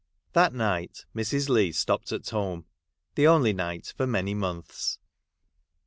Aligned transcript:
THAT 0.33 0.55
night 0.55 1.05
Mrs. 1.15 1.47
Leigh 1.47 1.71
stopped 1.73 2.11
at 2.11 2.27
home; 2.31 2.65
that 3.13 3.25
only 3.27 3.53
night 3.53 3.93
for 3.95 4.07
many 4.07 4.33
months. 4.33 4.97